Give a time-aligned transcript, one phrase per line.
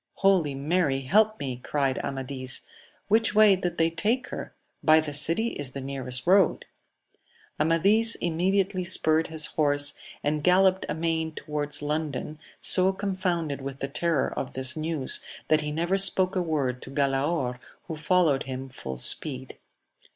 [0.15, 1.57] Holy Mary, help me!
[1.57, 2.61] cried Amadis:
[3.07, 4.51] which way did they take her?—
[4.83, 6.65] By the city is the nearest road.
[7.59, 9.93] Amadis immediately spurred his horse,
[10.23, 15.71] and galloped amain towards London, so confounded with the terror of this news that he
[15.71, 19.59] never spoke a word to Galaor, who followed him full speed.